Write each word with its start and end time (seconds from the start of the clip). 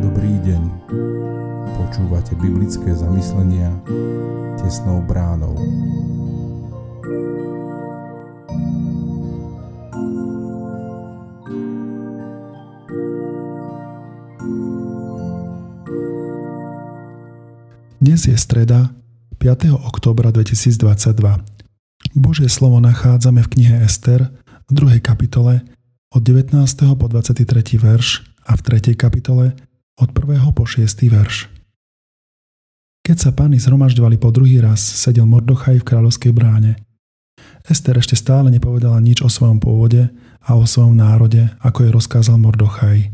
Dobrý 0.00 0.34
deň. 0.46 0.62
Počúvate 1.74 2.38
biblické 2.38 2.94
zamyslenia 2.94 3.74
tesnou 4.62 5.02
bránou. 5.02 5.58
Dnes 18.00 18.24
je 18.24 18.36
streda 18.38 18.94
5. 19.42 19.74
oktobra 19.74 20.30
2022. 20.30 21.59
Božie 22.10 22.50
slovo 22.50 22.82
nachádzame 22.82 23.38
v 23.46 23.50
knihe 23.54 23.76
Ester 23.86 24.34
v 24.66 24.70
2. 24.74 24.98
kapitole 24.98 25.62
od 26.10 26.22
19. 26.26 26.58
po 26.98 27.06
23. 27.06 27.46
verš 27.78 28.26
a 28.50 28.58
v 28.58 28.60
3. 28.82 28.98
kapitole 28.98 29.54
od 29.94 30.10
1. 30.10 30.42
po 30.50 30.66
6. 30.66 30.90
verš. 31.06 31.46
Keď 33.06 33.16
sa 33.16 33.30
páni 33.30 33.62
zhromažďovali 33.62 34.18
po 34.18 34.34
druhý 34.34 34.58
raz, 34.58 34.82
sedel 34.82 35.22
Mordochaj 35.22 35.78
v 35.78 35.86
kráľovskej 35.86 36.34
bráne. 36.34 36.82
Ester 37.62 37.94
ešte 37.94 38.18
stále 38.18 38.50
nepovedala 38.50 38.98
nič 38.98 39.22
o 39.22 39.30
svojom 39.30 39.62
pôvode 39.62 40.10
a 40.42 40.58
o 40.58 40.66
svojom 40.66 40.98
národe, 40.98 41.46
ako 41.62 41.86
jej 41.86 41.92
rozkázal 41.94 42.42
Mordochaj. 42.42 43.06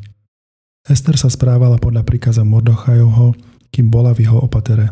Ester 0.88 1.20
sa 1.20 1.28
správala 1.28 1.76
podľa 1.76 2.00
príkaza 2.00 2.48
Mordochajovho, 2.48 3.36
kým 3.68 3.92
bola 3.92 4.16
v 4.16 4.24
jeho 4.24 4.40
opatere. 4.40 4.88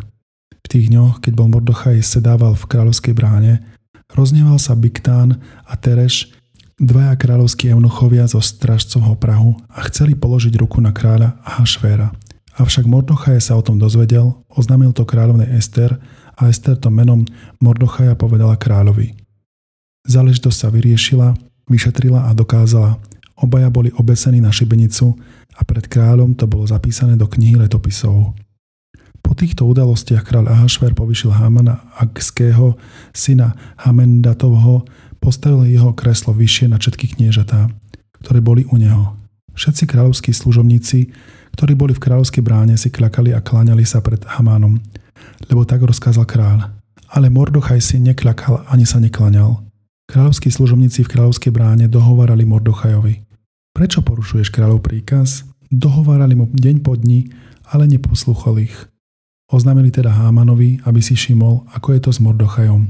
V 0.61 0.66
tých 0.69 0.92
dňoch, 0.92 1.25
keď 1.25 1.33
bol 1.33 1.48
Mordochaj 1.48 2.05
sedával 2.05 2.52
v 2.52 2.69
kráľovskej 2.69 3.16
bráne, 3.16 3.64
rozneval 4.14 4.56
sa 4.62 4.78
Biktán 4.78 5.42
a 5.66 5.74
Tereš, 5.74 6.30
dvaja 6.78 7.14
kráľovskí 7.18 7.70
eunuchovia 7.70 8.27
zo 8.30 8.38
strážcovho 8.38 9.18
Prahu 9.18 9.58
a 9.70 9.83
chceli 9.91 10.14
položiť 10.14 10.55
ruku 10.58 10.78
na 10.78 10.94
kráľa 10.94 11.39
Hašvéra. 11.42 12.14
Avšak 12.55 12.86
Mordochaj 12.86 13.42
sa 13.42 13.58
o 13.58 13.62
tom 13.66 13.83
dozvedel, 13.83 14.30
oznámil 14.47 14.94
to 14.94 15.02
kráľovnej 15.02 15.50
Ester 15.58 15.98
a 16.39 16.47
Ester 16.47 16.78
to 16.78 16.86
menom 16.91 17.27
Mordochaja 17.58 18.14
povedala 18.14 18.55
kráľovi. 18.55 19.19
Záležitosť 20.06 20.56
sa 20.56 20.69
vyriešila, 20.70 21.34
vyšetrila 21.67 22.30
a 22.30 22.36
dokázala. 22.36 23.02
Obaja 23.34 23.67
boli 23.74 23.91
obesení 23.98 24.39
na 24.39 24.55
šibenicu 24.55 25.19
a 25.58 25.61
pred 25.67 25.91
kráľom 25.91 26.39
to 26.39 26.46
bolo 26.46 26.62
zapísané 26.62 27.19
do 27.19 27.27
knihy 27.27 27.58
letopisov. 27.58 28.39
Po 29.25 29.33
týchto 29.33 29.64
udalostiach 29.64 30.20
kráľ 30.28 30.53
Ahašver 30.53 30.92
povyšil 30.92 31.33
Hamana 31.33 31.80
Agského, 31.97 32.77
syna 33.17 33.56
Hamendatovho, 33.80 34.84
postavil 35.17 35.64
jeho 35.64 35.97
kreslo 35.97 36.36
vyššie 36.36 36.69
na 36.69 36.77
všetky 36.77 37.17
kniežatá, 37.17 37.72
ktoré 38.20 38.45
boli 38.45 38.69
u 38.69 38.77
neho. 38.77 39.17
Všetci 39.56 39.89
kráľovskí 39.89 40.30
služobníci, 40.36 41.08
ktorí 41.56 41.72
boli 41.72 41.97
v 41.97 42.02
kráľovskej 42.05 42.45
bráne, 42.45 42.77
si 42.77 42.92
klakali 42.92 43.33
a 43.33 43.41
kláňali 43.41 43.86
sa 43.89 44.05
pred 44.05 44.20
Hamánom, 44.28 44.77
lebo 45.48 45.64
tak 45.64 45.80
rozkázal 45.80 46.28
kráľ. 46.28 46.77
Ale 47.08 47.33
Mordochaj 47.33 47.80
si 47.80 47.97
nekľakal 48.02 48.69
ani 48.69 48.84
sa 48.84 49.00
neklaňal. 49.00 49.62
Kráľovskí 50.05 50.52
služobníci 50.52 51.06
v 51.06 51.11
kráľovskej 51.17 51.55
bráne 51.55 51.89
dohovarali 51.89 52.45
Mordochajovi. 52.45 53.25
Prečo 53.72 54.05
porušuješ 54.05 54.52
kráľov 54.52 54.84
príkaz? 54.84 55.48
Dohovárali 55.72 56.36
mu 56.36 56.50
deň 56.50 56.84
po 56.84 56.98
dni, 56.98 57.33
ale 57.70 57.89
neposlúchol 57.89 58.69
ich. 58.69 58.77
Oznámili 59.53 59.92
teda 59.92 60.09
Hámanovi, 60.09 60.81
aby 60.89 61.00
si 61.05 61.12
všimol, 61.12 61.69
ako 61.77 61.89
je 61.92 62.00
to 62.00 62.11
s 62.12 62.19
Mordochajom, 62.20 62.89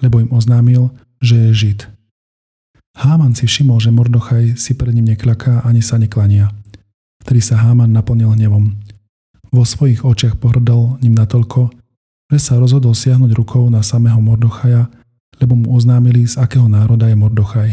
lebo 0.00 0.24
im 0.24 0.32
oznámil, 0.32 0.88
že 1.20 1.36
je 1.36 1.50
Žid. 1.52 1.80
Háman 2.96 3.32
si 3.32 3.48
všimol, 3.48 3.80
že 3.80 3.92
Mordochaj 3.92 4.56
si 4.60 4.76
pred 4.76 4.92
ním 4.92 5.12
nekľaká 5.12 5.64
ani 5.64 5.80
sa 5.80 5.96
neklania. 5.96 6.52
Vtedy 7.24 7.40
sa 7.40 7.60
Háman 7.60 7.92
naplnil 7.92 8.32
hnevom. 8.36 8.72
Vo 9.52 9.64
svojich 9.68 10.04
očiach 10.04 10.40
pohrdal 10.40 10.96
ním 11.04 11.12
natoľko, 11.16 11.72
že 12.32 12.38
sa 12.40 12.56
rozhodol 12.56 12.96
siahnuť 12.96 13.36
rukou 13.36 13.68
na 13.68 13.84
samého 13.84 14.16
Mordochaja, 14.20 14.88
lebo 15.40 15.56
mu 15.56 15.76
oznámili, 15.76 16.24
z 16.24 16.40
akého 16.40 16.68
národa 16.68 17.08
je 17.08 17.16
Mordochaj. 17.16 17.70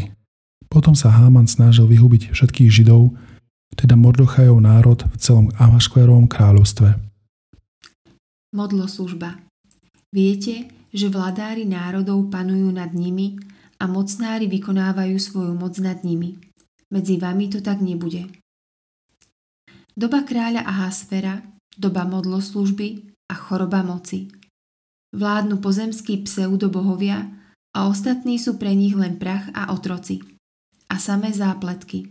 Potom 0.68 0.94
sa 0.94 1.10
Háman 1.10 1.48
snažil 1.48 1.88
vyhubiť 1.88 2.36
všetkých 2.36 2.70
Židov, 2.70 3.16
teda 3.80 3.96
Mordochajov 3.96 4.60
národ 4.60 5.00
v 5.08 5.16
celom 5.18 5.48
Amaškverovom 5.56 6.28
kráľovstve. 6.28 7.09
Modloslužba. 8.50 9.46
Viete, 10.10 10.74
že 10.90 11.06
vladári 11.14 11.70
národov 11.70 12.34
panujú 12.34 12.74
nad 12.74 12.98
nimi 12.98 13.38
a 13.78 13.86
mocnári 13.86 14.50
vykonávajú 14.50 15.22
svoju 15.22 15.54
moc 15.54 15.78
nad 15.78 16.02
nimi. 16.02 16.42
Medzi 16.90 17.22
vami 17.22 17.46
to 17.54 17.62
tak 17.62 17.78
nebude. 17.86 18.26
Doba 19.94 20.26
kráľa 20.26 20.66
Ahasfera, 20.66 21.46
doba 21.78 22.10
modloslužby 22.10 23.14
a 23.30 23.36
choroba 23.38 23.86
moci. 23.86 24.34
Vládnu 25.14 25.62
pozemskí 25.62 26.26
pseudobohovia 26.26 27.30
a 27.78 27.86
ostatní 27.86 28.42
sú 28.42 28.58
pre 28.58 28.74
nich 28.74 28.98
len 28.98 29.22
prach 29.22 29.46
a 29.54 29.70
otroci. 29.70 30.26
A 30.90 30.98
samé 30.98 31.30
zápletky. 31.30 32.10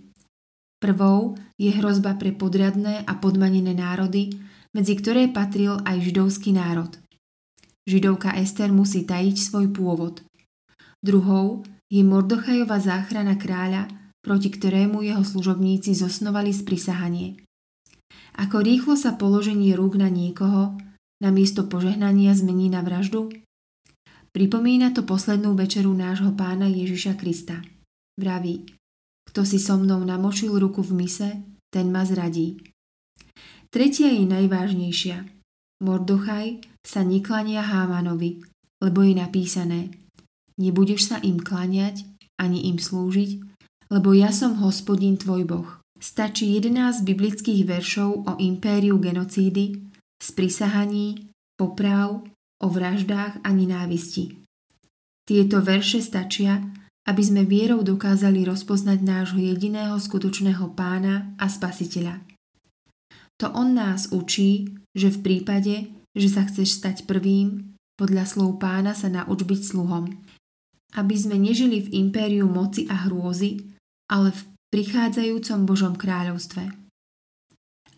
Prvou 0.78 1.34
je 1.58 1.74
hrozba 1.74 2.14
pre 2.14 2.30
podradné 2.30 3.02
a 3.02 3.18
podmanené 3.18 3.74
národy, 3.74 4.38
medzi 4.72 4.94
ktoré 4.98 5.30
patril 5.30 5.80
aj 5.84 6.02
židovský 6.04 6.56
národ. 6.56 6.92
Židovka 7.88 8.36
Ester 8.36 8.68
musí 8.68 9.08
tajiť 9.08 9.36
svoj 9.40 9.72
pôvod. 9.72 10.20
Druhou 11.00 11.64
je 11.88 12.04
Mordochajova 12.04 12.76
záchrana 12.76 13.40
kráľa, 13.40 13.88
proti 14.20 14.52
ktorému 14.52 15.00
jeho 15.00 15.24
služobníci 15.24 15.96
zosnovali 15.96 16.52
sprisahanie. 16.52 17.40
Ako 18.36 18.60
rýchlo 18.60 18.94
sa 18.94 19.16
položenie 19.16 19.72
rúk 19.72 19.96
na 19.96 20.12
niekoho 20.12 20.76
namiesto 21.18 21.66
požehnania 21.66 22.36
zmení 22.36 22.70
na 22.70 22.84
vraždu? 22.84 23.32
Pripomína 24.30 24.92
to 24.92 25.02
poslednú 25.02 25.56
večeru 25.56 25.90
nášho 25.90 26.36
pána 26.36 26.68
Ježiša 26.68 27.16
Krista. 27.16 27.64
Vraví, 28.20 28.68
kto 29.26 29.42
si 29.42 29.58
so 29.58 29.80
mnou 29.80 30.04
namočil 30.04 30.52
ruku 30.54 30.84
v 30.84 31.04
mise, 31.04 31.28
ten 31.72 31.88
ma 31.88 32.04
zradí. 32.04 32.60
Tretia 33.68 34.08
je 34.08 34.24
najvážnejšia. 34.24 35.28
Mordochaj 35.84 36.64
sa 36.82 37.04
neklania 37.04 37.60
Hámanovi, 37.62 38.40
lebo 38.80 39.04
je 39.04 39.14
napísané 39.14 39.92
Nebudeš 40.58 41.14
sa 41.14 41.16
im 41.22 41.38
klaniať 41.38 42.02
ani 42.34 42.66
im 42.66 42.82
slúžiť, 42.82 43.38
lebo 43.94 44.10
ja 44.10 44.34
som 44.34 44.58
hospodin 44.58 45.14
tvoj 45.14 45.46
boh. 45.46 45.68
Stačí 45.98 46.50
11 46.54 47.06
biblických 47.06 47.62
veršov 47.66 48.26
o 48.26 48.32
impériu 48.42 48.98
genocídy, 48.98 49.78
sprisahaní, 50.18 51.30
poprav, 51.54 52.26
o 52.58 52.66
vraždách 52.66 53.42
a 53.42 53.48
nenávisti. 53.54 54.34
Tieto 55.26 55.62
verše 55.62 56.02
stačia, 56.02 56.62
aby 57.06 57.22
sme 57.22 57.46
vierou 57.46 57.82
dokázali 57.86 58.42
rozpoznať 58.46 58.98
nášho 59.02 59.38
jediného 59.38 59.94
skutočného 59.98 60.74
pána 60.74 61.34
a 61.38 61.46
spasiteľa. 61.46 62.37
To 63.38 63.46
on 63.54 63.78
nás 63.78 64.10
učí, 64.10 64.66
že 64.98 65.14
v 65.14 65.22
prípade, 65.22 65.86
že 66.18 66.28
sa 66.28 66.42
chceš 66.42 66.82
stať 66.82 67.06
prvým, 67.06 67.78
podľa 67.94 68.26
slov 68.26 68.58
pána 68.58 68.98
sa 68.98 69.06
nauč 69.06 69.46
byť 69.46 69.60
sluhom. 69.62 70.10
Aby 70.98 71.14
sme 71.14 71.38
nežili 71.38 71.86
v 71.86 72.02
impériu 72.02 72.50
moci 72.50 72.90
a 72.90 73.06
hrôzy, 73.06 73.62
ale 74.10 74.34
v 74.34 74.40
prichádzajúcom 74.74 75.58
Božom 75.66 75.94
kráľovstve. 75.94 76.66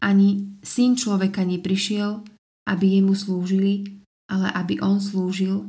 Ani 0.01 0.57
syn 0.65 0.97
človeka 0.97 1.45
neprišiel, 1.45 2.25
aby 2.69 3.01
jemu 3.01 3.17
slúžili, 3.17 4.05
ale 4.29 4.49
aby 4.53 4.81
on 4.81 5.01
slúžil 5.01 5.69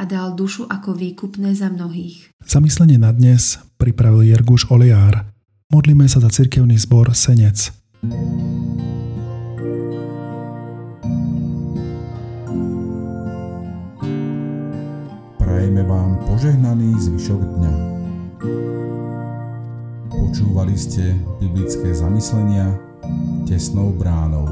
a 0.00 0.08
dal 0.08 0.32
dušu 0.32 0.64
ako 0.68 0.96
výkupné 0.96 1.52
za 1.52 1.68
mnohých. 1.68 2.32
Zamyslenie 2.40 2.96
na 2.96 3.12
dnes 3.12 3.60
pripravil 3.76 4.32
Jerguš 4.32 4.68
Oliár. 4.72 5.28
Modlíme 5.68 6.08
sa 6.08 6.24
za 6.24 6.32
cirkevný 6.32 6.80
zbor 6.80 7.12
Senec. 7.12 7.72
Prajeme 8.00 8.49
požehnaný 16.70 17.02
zvyšok 17.02 17.42
dňa. 17.58 17.74
Počúvali 20.06 20.78
ste 20.78 21.18
biblické 21.42 21.90
zamyslenia 21.90 22.78
tesnou 23.50 23.90
bránou. 23.90 24.46